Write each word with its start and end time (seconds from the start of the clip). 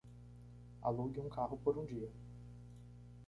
Alugue 0.81 1.19
um 1.19 1.29
carro 1.29 1.57
por 1.57 1.77
um 1.77 1.85
dia 1.85 2.11